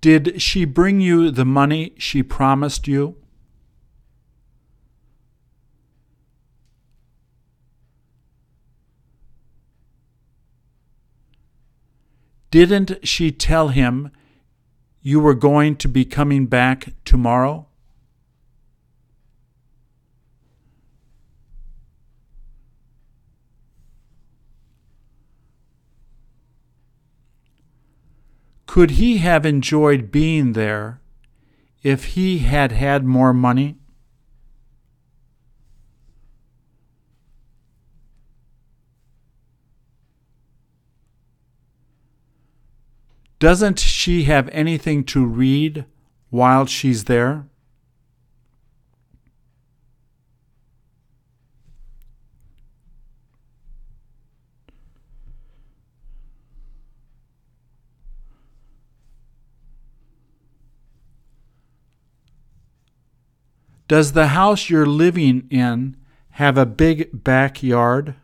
Did 0.00 0.40
she 0.40 0.64
bring 0.64 1.00
you 1.00 1.32
the 1.32 1.44
money 1.44 1.94
she 1.98 2.22
promised 2.22 2.86
you? 2.86 3.16
Didn't 12.50 13.06
she 13.06 13.30
tell 13.30 13.68
him 13.68 14.10
you 15.02 15.20
were 15.20 15.34
going 15.34 15.76
to 15.76 15.88
be 15.88 16.04
coming 16.04 16.46
back 16.46 16.94
tomorrow? 17.04 17.66
Could 28.66 28.92
he 28.92 29.18
have 29.18 29.44
enjoyed 29.44 30.10
being 30.10 30.52
there 30.52 31.00
if 31.82 32.04
he 32.14 32.38
had 32.38 32.70
had 32.70 33.04
more 33.04 33.32
money? 33.32 33.76
Doesn't 43.38 43.78
she 43.78 44.24
have 44.24 44.48
anything 44.48 45.04
to 45.04 45.24
read 45.24 45.84
while 46.30 46.66
she's 46.66 47.04
there? 47.04 47.46
Does 63.86 64.12
the 64.12 64.28
house 64.28 64.68
you're 64.68 64.84
living 64.84 65.46
in 65.50 65.96
have 66.32 66.58
a 66.58 66.66
big 66.66 67.24
backyard? 67.24 68.16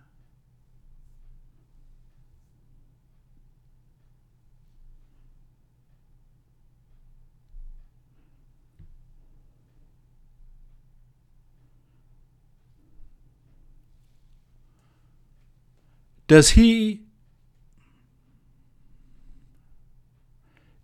Does 16.27 16.51
he 16.51 17.03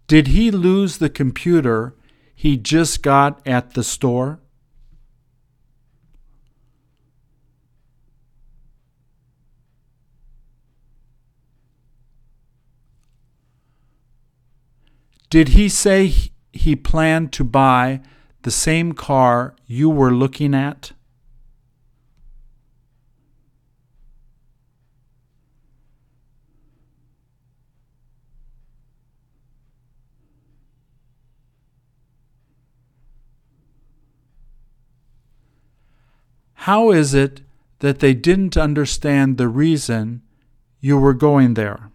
Did 0.07 0.27
he 0.27 0.51
lose 0.51 0.99
the 0.99 1.09
computer 1.09 1.95
he 2.35 2.57
just 2.57 3.01
got 3.01 3.41
at 3.47 3.75
the 3.75 3.85
store? 3.85 4.41
Did 15.31 15.51
he 15.51 15.69
say 15.69 16.13
he 16.53 16.75
planned 16.75 17.33
to 17.35 17.45
buy 17.45 18.01
the 18.43 18.51
same 18.51 18.95
car 18.95 19.55
you 19.67 19.89
were 19.89 20.11
looking 20.11 20.55
at? 20.55 20.91
How 36.65 36.91
is 36.91 37.15
it 37.15 37.41
that 37.79 38.01
they 38.01 38.13
didn't 38.13 38.55
understand 38.55 39.39
the 39.39 39.49
reason 39.49 40.21
you 40.79 40.99
were 40.99 41.15
going 41.15 41.55
there? 41.55 41.91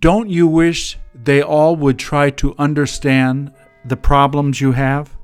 Don't 0.00 0.28
you 0.28 0.48
wish 0.48 0.98
they 1.14 1.40
all 1.40 1.76
would 1.76 2.00
try 2.00 2.30
to 2.30 2.56
understand 2.58 3.52
the 3.84 3.96
problems 3.96 4.60
you 4.60 4.72
have? 4.72 5.16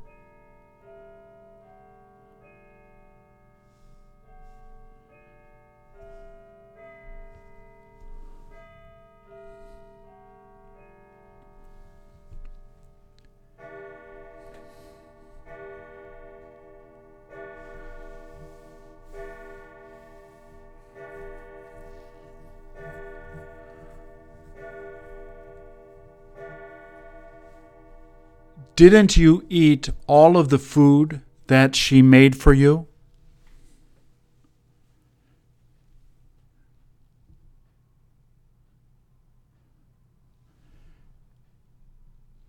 Didn't 28.76 29.16
you 29.16 29.42
eat 29.48 29.88
all 30.06 30.36
of 30.36 30.50
the 30.50 30.58
food 30.58 31.22
that 31.46 31.74
she 31.74 32.02
made 32.02 32.36
for 32.36 32.52
you? 32.52 32.86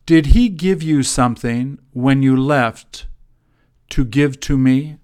Did 0.06 0.28
he 0.28 0.50
give 0.50 0.84
you 0.84 1.02
something 1.02 1.80
when 1.94 2.22
you 2.22 2.36
left 2.36 3.08
to 3.92 4.04
give 4.04 4.42
to 4.42 4.58
me? 4.58 4.98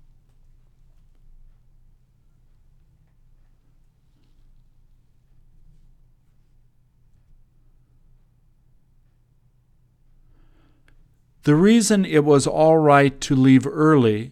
The 11.44 11.56
reason 11.56 12.06
it 12.06 12.24
was 12.24 12.48
all 12.48 12.78
right 12.78 13.20
to 13.22 13.36
leave 13.36 13.68
early 13.68 14.32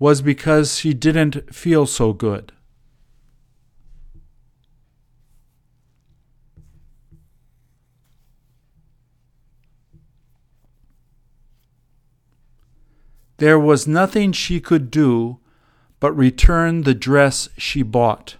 was 0.00 0.20
because 0.20 0.78
she 0.78 0.92
didn't 0.92 1.54
feel 1.54 1.86
so 1.86 2.12
good. 2.12 2.52
There 13.38 13.58
was 13.58 13.86
nothing 13.86 14.32
she 14.32 14.60
could 14.60 14.90
do 14.90 15.38
but 16.00 16.12
return 16.12 16.82
the 16.82 16.94
dress 16.94 17.48
she 17.56 17.82
bought. 17.82 18.36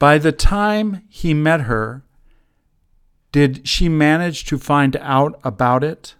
By 0.00 0.16
the 0.16 0.32
time 0.32 1.02
he 1.10 1.34
met 1.34 1.60
her, 1.62 2.02
did 3.32 3.68
she 3.68 3.86
manage 3.90 4.46
to 4.46 4.56
find 4.56 4.96
out 4.96 5.38
about 5.44 5.84
it? 5.84 6.14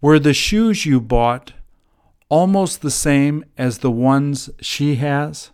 Were 0.00 0.20
the 0.20 0.32
shoes 0.32 0.86
you 0.86 1.00
bought 1.00 1.54
almost 2.28 2.80
the 2.80 2.92
same 2.92 3.44
as 3.58 3.78
the 3.78 3.90
ones 3.90 4.48
she 4.60 4.94
has? 4.96 5.50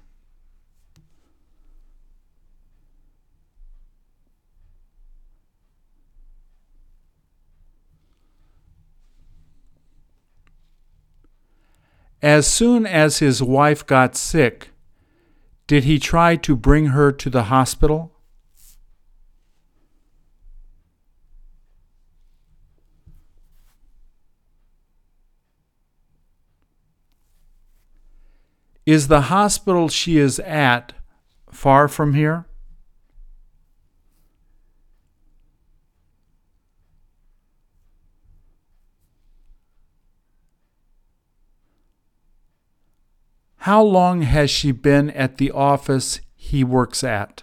As 12.21 12.49
soon 12.49 12.85
as 12.85 13.19
his 13.19 13.41
wife 13.43 13.87
got 13.87 14.17
sick, 14.17 14.71
did 15.69 15.85
he 15.85 15.99
try 16.01 16.35
to 16.35 16.57
bring 16.57 16.87
her 16.87 17.13
to 17.13 17.31
the 17.31 17.45
hospital? 17.45 18.13
Is 28.85 29.09
the 29.09 29.23
hospital 29.23 29.89
she 29.89 30.17
is 30.17 30.41
at 30.41 30.95
far 31.53 31.87
from 31.87 32.15
here? 32.15 32.48
How 43.69 43.83
long 43.83 44.23
has 44.23 44.51
she 44.51 44.73
been 44.73 45.11
at 45.11 45.37
the 45.37 45.51
office 45.51 46.23
he 46.35 46.65
works 46.65 47.05
at? 47.05 47.43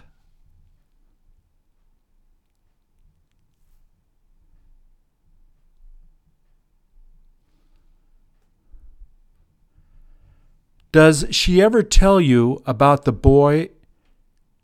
Does 10.90 11.26
she 11.30 11.62
ever 11.62 11.84
tell 11.84 12.20
you 12.20 12.60
about 12.66 13.04
the 13.04 13.12
boy 13.12 13.68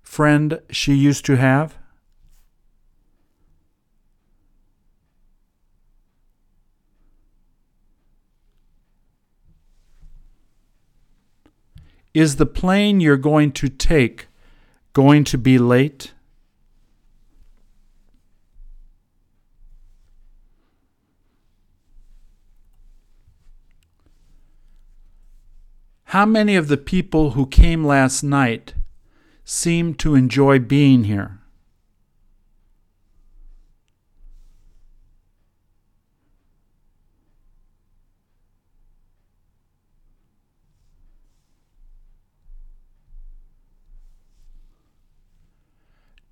friend 0.02 0.60
she 0.68 0.94
used 0.94 1.24
to 1.26 1.36
have? 1.36 1.78
Is 12.14 12.36
the 12.36 12.46
plane 12.46 13.00
you're 13.00 13.16
going 13.16 13.52
to 13.52 13.68
take 13.68 14.26
going 14.92 15.24
to 15.24 15.38
be 15.38 15.58
late? 15.58 16.12
How 26.04 26.26
many 26.26 26.56
of 26.56 26.68
the 26.68 26.76
people 26.76 27.30
who 27.30 27.46
came 27.46 27.86
last 27.86 28.22
night 28.22 28.74
seem 29.46 29.94
to 29.94 30.14
enjoy 30.14 30.58
being 30.58 31.04
here? 31.04 31.41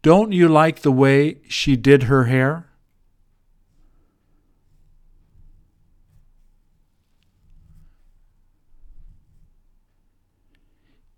Don't 0.03 0.33
you 0.33 0.49
like 0.49 0.81
the 0.81 0.93
way 0.93 1.41
she 1.49 1.77
did 1.77 2.05
her 2.05 2.25
hair? 2.25 2.67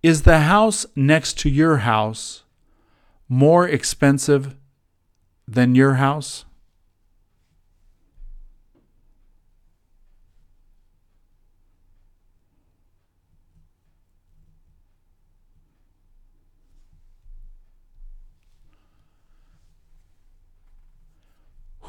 Is 0.02 0.22
the 0.22 0.40
house 0.40 0.84
next 0.96 1.38
to 1.40 1.48
your 1.48 1.78
house 1.78 2.42
more 3.28 3.68
expensive 3.68 4.56
than 5.46 5.76
your 5.76 5.94
house? 5.94 6.44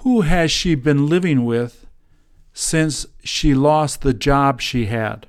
Who 0.03 0.19
has 0.19 0.51
she 0.51 0.75
been 0.75 1.07
living 1.07 1.45
with 1.45 1.85
since 2.51 3.05
she 3.23 3.53
lost 3.53 4.01
the 4.01 4.13
job 4.13 4.59
she 4.59 4.87
had? 4.87 5.27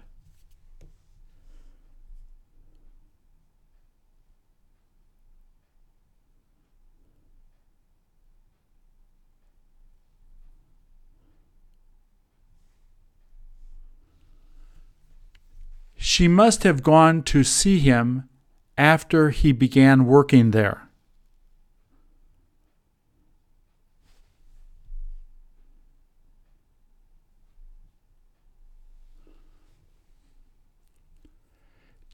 She 15.94 16.26
must 16.26 16.64
have 16.64 16.82
gone 16.82 17.22
to 17.22 17.44
see 17.44 17.78
him 17.78 18.28
after 18.76 19.30
he 19.30 19.52
began 19.52 20.06
working 20.06 20.50
there. 20.50 20.88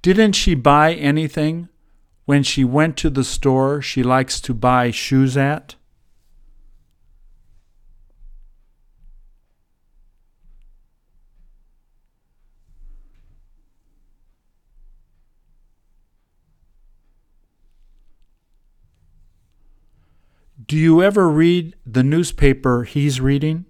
Didn't 0.03 0.33
she 0.33 0.55
buy 0.55 0.95
anything 0.95 1.69
when 2.25 2.43
she 2.43 2.65
went 2.65 2.97
to 2.99 3.11
the 3.11 3.25
store 3.25 3.83
she 3.83 4.03
likes 4.03 4.41
to 4.41 4.55
buy 4.55 4.91
shoes 4.91 5.37
at? 5.37 5.75
Do 20.67 20.77
you 20.77 21.03
ever 21.03 21.29
read 21.29 21.75
the 21.85 22.05
newspaper 22.05 22.85
he's 22.85 23.21
reading? 23.21 23.67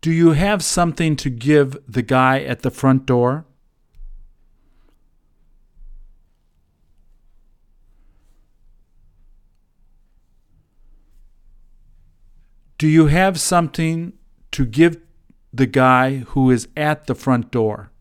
Do 0.00 0.10
you 0.10 0.30
have 0.30 0.64
something 0.64 1.14
to 1.16 1.28
give 1.28 1.76
the 1.86 2.00
guy 2.00 2.40
at 2.40 2.62
the 2.62 2.70
front 2.70 3.04
door? 3.04 3.44
Do 12.78 12.88
you 12.88 13.08
have 13.08 13.38
something 13.38 14.14
to 14.52 14.64
give 14.64 14.96
the 15.52 15.66
guy 15.66 16.18
who 16.28 16.50
is 16.50 16.66
at 16.74 17.06
the 17.06 17.14
front 17.14 17.50
door? 17.50 17.92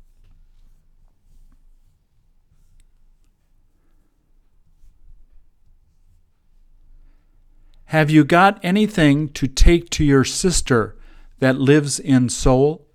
Have 7.86 8.10
you 8.10 8.24
got 8.24 8.58
anything 8.64 9.28
to 9.30 9.48
take 9.48 9.90
to 9.90 10.06
your 10.06 10.24
sister 10.24 10.96
that 11.40 11.58
lives 11.58 12.00
in 12.00 12.30
Seoul? 12.30 12.86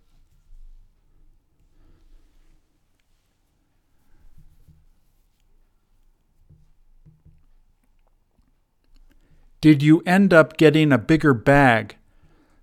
Did 9.61 9.83
you 9.83 10.03
end 10.05 10.35
up 10.35 10.59
getting 10.59 10.93
a 10.93 10.99
bigger 10.99 11.33
bag 11.33 11.97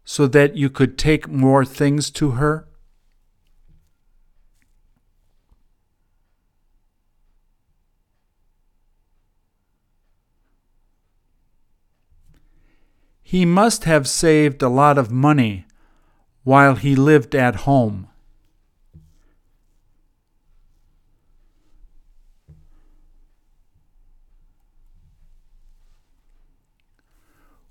so 0.06 0.28
that 0.28 0.56
you 0.56 0.70
could 0.70 1.00
take 1.00 1.28
more 1.28 1.66
things 1.66 2.12
to 2.12 2.32
her? 2.32 2.68
He 13.24 13.46
must 13.46 13.86
have 13.86 14.08
saved 14.08 14.62
a 14.62 14.70
lot 14.70 15.00
of 15.00 15.10
money 15.10 15.66
while 16.44 16.76
he 16.76 16.96
lived 16.96 17.36
at 17.36 17.68
home. 17.68 18.08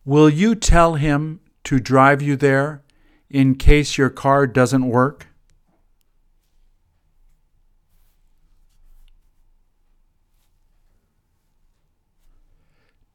Will 0.05 0.31
you 0.31 0.55
tell 0.55 0.95
him 0.95 1.41
to 1.65 1.79
drive 1.79 2.23
you 2.23 2.35
there 2.35 2.83
in 3.29 3.55
case 3.55 3.99
your 3.99 4.11
car 4.11 4.47
doesn't 4.47 4.89
work? 4.89 5.27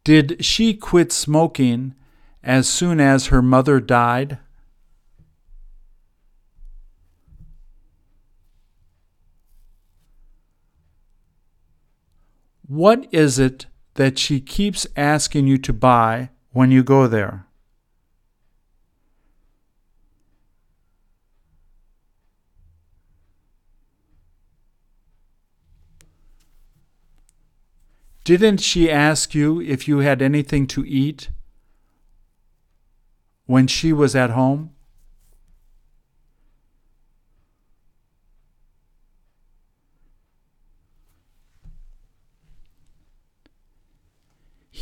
Did 0.05 0.45
she 0.45 0.75
quit 0.75 1.11
smoking 1.11 1.95
as 2.43 2.69
soon 2.69 2.99
as 2.99 3.27
her 3.27 3.41
mother 3.41 3.79
died? 3.79 4.37
What 12.67 13.07
is 13.11 13.37
it 13.37 13.67
that 13.93 14.17
she 14.17 14.41
keeps 14.41 14.87
asking 14.95 15.45
you 15.45 15.57
to 15.59 15.71
buy 15.71 16.29
when 16.51 16.71
you 16.71 16.83
go 16.83 17.05
there? 17.05 17.45
Didn't 28.23 28.57
she 28.57 28.89
ask 28.89 29.35
you 29.35 29.61
if 29.61 29.87
you 29.87 29.99
had 29.99 30.23
anything 30.23 30.65
to 30.67 30.83
eat 30.83 31.29
when 33.45 33.67
she 33.67 33.93
was 33.93 34.15
at 34.15 34.31
home? 34.31 34.74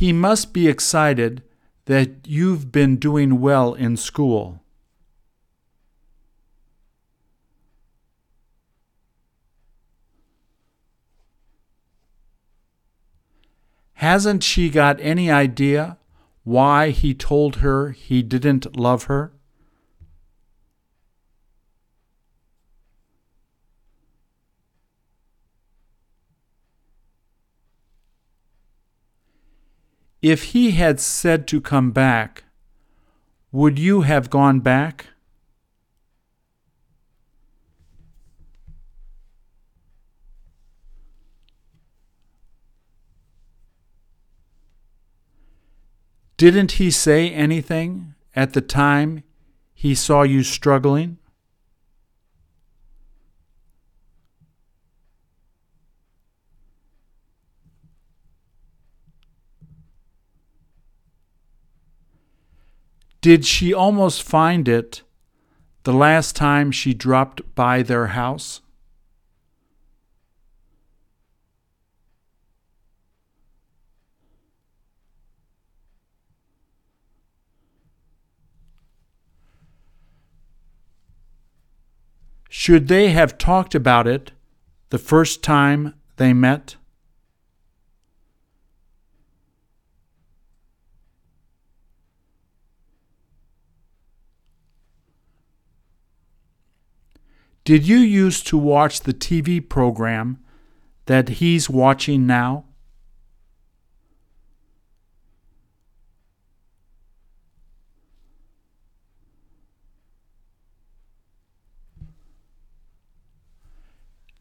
He 0.03 0.11
must 0.11 0.51
be 0.51 0.67
excited 0.67 1.43
that 1.85 2.27
you've 2.27 2.73
been 2.73 2.97
doing 2.97 3.39
well 3.39 3.73
in 3.73 3.95
school. 3.95 4.61
Hasn't 13.93 14.43
she 14.43 14.69
got 14.69 14.99
any 14.99 15.31
idea 15.31 15.97
why 16.43 16.89
he 16.89 17.13
told 17.13 17.63
her 17.67 17.91
he 17.91 18.21
didn't 18.21 18.75
love 18.75 19.05
her? 19.05 19.31
If 30.23 30.53
he 30.53 30.71
had 30.71 31.01
said 31.01 31.47
to 31.47 31.59
come 31.59 31.91
back, 31.91 32.45
would 33.51 33.77
you 33.77 34.01
have 34.03 34.29
gone 34.29 34.61
back? 34.61 35.07
Didn't 46.37 46.73
he 46.73 46.89
say 46.89 47.29
anything 47.29 48.15
at 48.33 48.53
the 48.53 48.61
time 48.61 49.23
he 49.73 49.93
saw 49.93 50.23
you 50.23 50.43
struggling? 50.43 51.17
Did 63.23 63.45
she 63.45 63.73
almost 63.73 64.21
find 64.21 64.67
it 64.67 65.01
the 65.83 65.93
last 65.93 66.35
time 66.35 66.73
she 66.73 66.93
dropped 66.93 67.55
by 67.55 67.81
their 67.81 68.07
house? 68.07 68.59
Should 82.49 82.89
they 82.89 83.11
have 83.11 83.37
talked 83.37 83.73
about 83.73 84.05
it 84.05 84.33
the 84.89 84.97
first 84.97 85.41
time 85.41 85.93
they 86.17 86.33
met? 86.33 86.75
Did 97.65 97.87
you 97.87 97.97
used 97.97 98.45
to 98.47 98.57
watch 98.57 99.01
the 99.01 99.13
TV 99.13 99.61
program 99.67 100.39
that 101.05 101.29
he's 101.29 101.69
watching 101.69 102.27
now? 102.27 102.65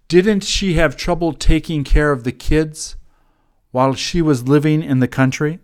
Didn't 0.08 0.42
she 0.42 0.74
have 0.74 0.96
trouble 0.96 1.32
taking 1.32 1.84
care 1.84 2.10
of 2.10 2.24
the 2.24 2.32
kids 2.32 2.96
while 3.70 3.94
she 3.94 4.20
was 4.20 4.48
living 4.48 4.82
in 4.82 4.98
the 4.98 5.08
country? 5.08 5.60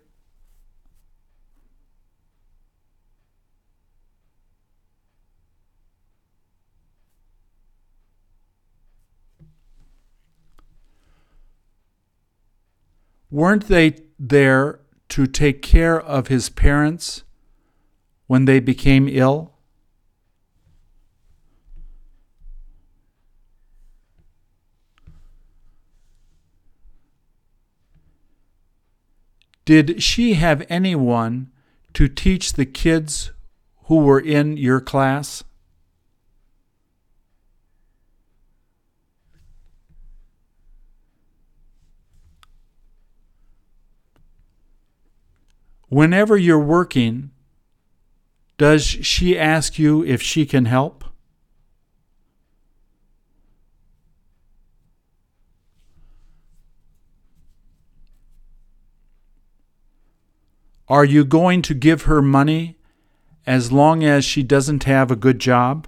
Weren't 13.31 13.67
they 13.67 13.95
there 14.17 14.79
to 15.09 15.27
take 15.27 15.61
care 15.61 15.99
of 15.99 16.27
his 16.27 16.49
parents 16.49 17.23
when 18.27 18.45
they 18.45 18.59
became 18.59 19.07
ill? 19.07 19.53
Did 29.65 30.01
she 30.01 30.33
have 30.33 30.65
anyone 30.67 31.51
to 31.93 32.07
teach 32.07 32.53
the 32.53 32.65
kids 32.65 33.31
who 33.83 33.97
were 33.97 34.19
in 34.19 34.57
your 34.57 34.81
class? 34.81 35.43
Whenever 45.89 46.37
you're 46.37 46.59
working, 46.59 47.31
Does 48.59 48.83
she 48.83 49.39
ask 49.39 49.79
you 49.79 50.03
if 50.03 50.21
she 50.21 50.45
can 50.45 50.65
help? 50.65 51.05
Are 60.89 61.05
you 61.05 61.23
going 61.23 61.61
to 61.61 61.73
give 61.73 62.01
her 62.01 62.21
money 62.21 62.77
as 63.47 63.71
long 63.71 64.03
as 64.03 64.25
she 64.25 64.43
doesn't 64.43 64.83
have 64.83 65.09
a 65.09 65.15
good 65.15 65.39
job? 65.39 65.87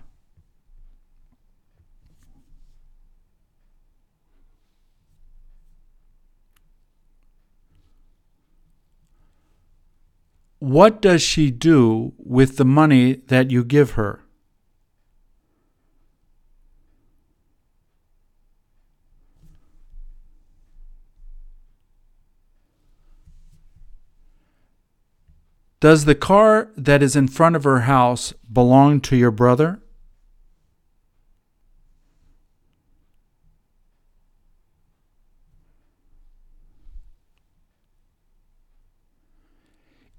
What 10.72 11.02
does 11.02 11.22
she 11.22 11.52
do 11.52 12.14
with 12.18 12.56
the 12.56 12.64
money 12.64 13.16
that 13.28 13.52
you 13.52 13.62
give 13.66 13.92
her? 14.00 14.24
Does 25.82 26.06
the 26.06 26.16
car 26.16 26.72
that 26.78 27.04
is 27.04 27.18
in 27.18 27.28
front 27.28 27.58
of 27.58 27.66
her 27.66 27.82
house 27.82 28.34
belong 28.50 29.02
to 29.02 29.18
your 29.18 29.32
brother? 29.32 29.82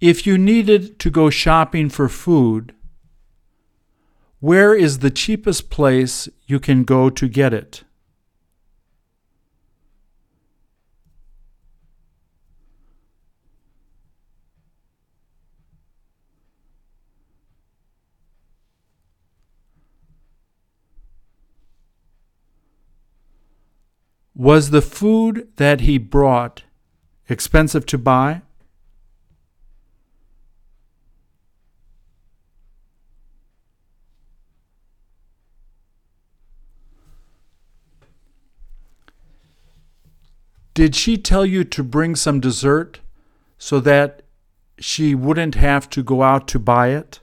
If 0.02 0.26
you 0.26 0.36
needed 0.36 0.98
to 0.98 1.10
go 1.10 1.30
shopping 1.30 1.88
for 1.88 2.08
food, 2.08 2.74
where 4.40 4.74
is 4.74 4.98
the 4.98 5.12
cheapest 5.12 5.70
place 5.70 6.28
you 6.44 6.58
can 6.58 6.82
go 6.82 7.08
to 7.08 7.28
get 7.28 7.54
it? 7.54 7.84
Was 24.34 24.70
the 24.70 24.82
food 24.82 25.46
that 25.58 25.82
he 25.82 25.96
brought 25.96 26.64
expensive 27.28 27.86
to 27.86 27.98
buy? 27.98 28.42
Did 40.74 40.94
she 40.94 41.18
tell 41.18 41.44
you 41.44 41.64
to 41.64 41.84
bring 41.84 42.16
some 42.16 42.40
dessert 42.40 43.00
so 43.58 43.78
that 43.80 44.22
she 44.78 45.14
wouldn't 45.14 45.54
have 45.54 45.88
to 45.90 46.02
go 46.02 46.22
out 46.22 46.48
to 46.48 46.58
buy 46.58 46.88
it? 46.88 47.20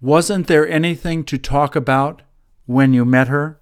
Wasn't 0.00 0.46
there 0.48 0.68
anything 0.68 1.24
to 1.24 1.38
talk 1.38 1.74
about 1.74 2.20
when 2.66 2.92
you 2.92 3.06
met 3.06 3.28
her? 3.28 3.58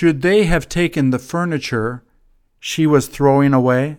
Should 0.00 0.22
they 0.22 0.44
have 0.44 0.66
taken 0.66 1.10
the 1.10 1.18
furniture 1.18 2.02
she 2.58 2.86
was 2.86 3.06
throwing 3.06 3.52
away? 3.52 3.98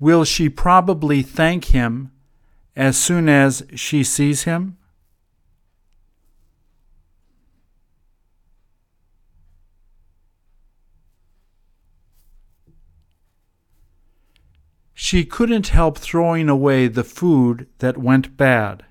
Will 0.00 0.24
she 0.24 0.48
probably 0.48 1.22
thank 1.22 1.66
him 1.66 2.10
as 2.74 2.96
soon 2.96 3.28
as 3.28 3.64
she 3.76 4.02
sees 4.02 4.42
him? 4.42 4.76
She 15.08 15.24
couldn't 15.24 15.68
help 15.68 15.98
throwing 15.98 16.48
away 16.48 16.88
the 16.88 17.04
food 17.04 17.68
that 17.78 17.96
went 17.96 18.36
bad. 18.36 18.84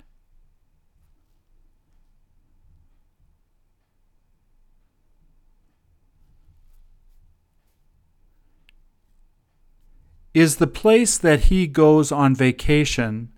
Is 10.34 10.56
the 10.56 10.68
place 10.68 11.18
that 11.18 11.52
he 11.52 11.68
goes 11.68 12.14
on 12.14 12.34
vacation 12.34 13.34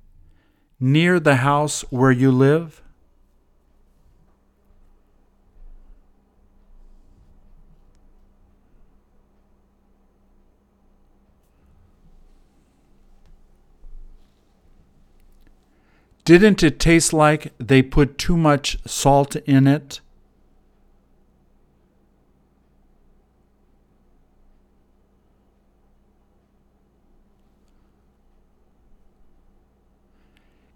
near 0.80 1.20
the 1.20 1.38
house 1.38 1.82
where 1.90 2.12
you 2.12 2.32
live? 2.32 2.84
Didn't 16.28 16.62
it 16.62 16.78
taste 16.78 17.14
like 17.14 17.54
they 17.58 17.82
put 17.82 18.18
too 18.18 18.36
much 18.36 18.80
salt 18.86 19.38
in 19.38 19.66
it? 19.66 20.02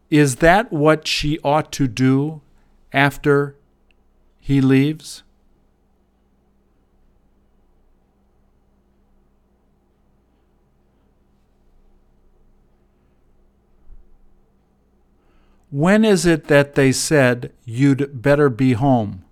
Is 0.10 0.38
that 0.38 0.72
what 0.72 1.06
she 1.06 1.38
ought 1.40 1.74
to 1.74 1.90
do 1.90 2.40
after 2.94 3.58
he 4.40 4.62
leaves? 4.62 5.24
When 15.72 16.04
is 16.04 16.26
it 16.26 16.48
that 16.48 16.76
they 16.76 16.92
said 16.92 17.54
you'd 17.64 18.22
better 18.22 18.50
be 18.50 18.74
home? 18.74 19.24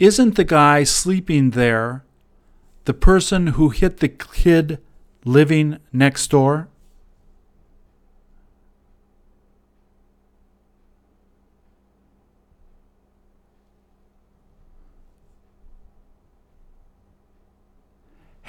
Isn't 0.00 0.34
the 0.34 0.44
guy 0.44 0.82
sleeping 0.82 1.50
there 1.50 2.04
the 2.84 2.92
person 2.92 3.48
who 3.48 3.70
hit 3.70 3.98
the 3.98 4.08
kid 4.08 4.80
living 5.24 5.78
next 5.92 6.28
door? 6.30 6.68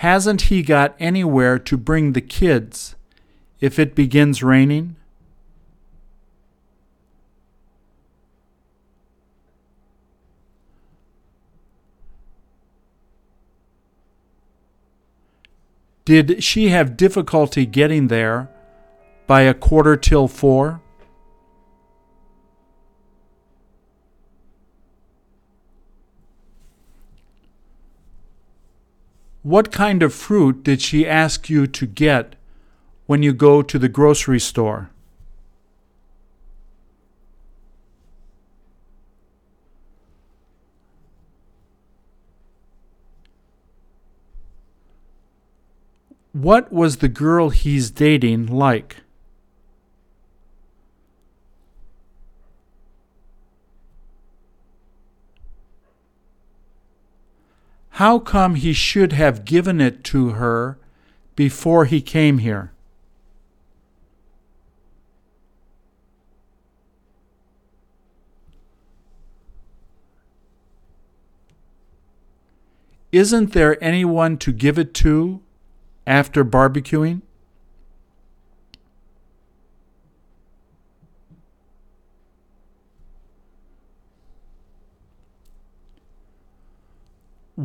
Hasn't 0.02 0.42
he 0.42 0.62
got 0.62 0.96
anywhere 1.00 1.58
to 1.58 1.76
bring 1.76 2.14
the 2.14 2.22
kids 2.22 2.96
if 3.60 3.80
it 3.80 3.96
begins 3.96 4.44
raining? 4.44 4.96
Did 16.06 16.44
she 16.44 16.70
have 16.70 16.96
difficulty 16.96 17.66
getting 17.66 18.08
there 18.08 18.50
by 19.26 19.42
a 19.42 19.56
quarter 19.56 19.98
till 19.98 20.28
four? 20.28 20.80
What 29.48 29.72
kind 29.72 30.04
of 30.04 30.14
fruit 30.14 30.62
did 30.62 30.82
she 30.82 31.08
ask 31.08 31.50
you 31.50 31.68
to 31.68 31.86
get 31.86 32.36
when 33.06 33.24
you 33.24 33.32
go 33.32 33.62
to 33.62 33.80
the 33.80 33.88
grocery 33.88 34.42
store? 34.42 34.90
What 46.34 46.74
was 46.74 46.98
the 46.98 47.08
girl 47.08 47.48
he's 47.48 47.90
dating 47.90 48.48
like? 48.48 48.98
How 57.98 58.20
come 58.20 58.54
he 58.54 58.74
should 58.74 59.14
have 59.14 59.44
given 59.44 59.82
it 59.82 60.04
to 60.04 60.30
her 60.34 60.78
before 61.36 61.86
he 61.86 62.00
came 62.00 62.38
here? 62.38 62.72
Isn't 73.12 73.54
there 73.54 73.84
anyone 73.84 74.38
to 74.38 74.52
give 74.52 74.78
it 74.78 74.94
to 75.02 75.42
after 76.06 76.46
barbecuing? 76.46 77.24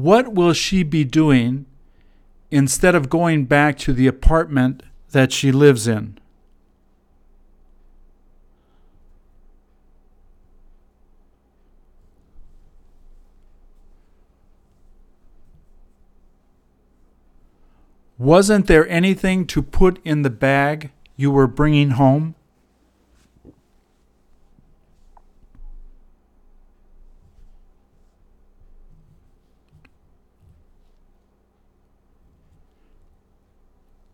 What 0.03 0.35
will 0.35 0.53
she 0.53 0.83
be 0.83 1.05
doing 1.05 1.65
instead 2.51 2.97
of 2.97 3.09
going 3.09 3.45
back 3.45 3.79
to 3.79 3.93
the 3.93 4.09
apartment 4.09 4.83
that 5.13 5.31
she 5.31 5.53
lives 5.53 5.87
in? 5.87 6.19
Wasn't 18.19 18.67
there 18.67 18.89
anything 18.89 19.47
to 19.47 19.63
put 19.63 20.05
in 20.05 20.23
the 20.23 20.31
bag 20.31 20.91
you 21.15 21.31
were 21.31 21.47
bringing 21.47 21.91
home? 21.91 22.35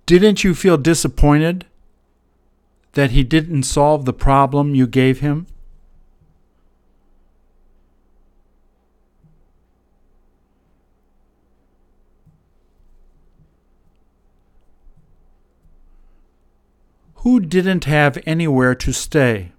Didn't 0.08 0.42
you 0.42 0.54
feel 0.54 0.78
disappointed 0.78 1.66
that 2.92 3.10
he 3.10 3.22
didn't 3.22 3.64
solve 3.64 4.06
the 4.06 4.14
problem 4.14 4.74
you 4.74 4.86
gave 4.86 5.20
him? 5.20 5.46
Who 17.16 17.38
didn't 17.38 17.84
have 17.84 18.16
anywhere 18.24 18.74
to 18.76 18.92
stay? 18.94 19.52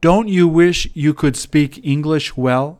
Don't 0.00 0.28
you 0.28 0.46
wish 0.46 0.88
you 0.94 1.12
could 1.12 1.36
speak 1.36 1.80
English 1.82 2.36
well? 2.36 2.78